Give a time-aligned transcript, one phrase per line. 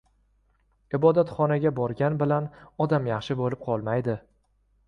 [0.97, 2.49] •Ibodatxonaga borgan bilan
[2.87, 4.19] odam yaxshi bo‘lib qolmaydi.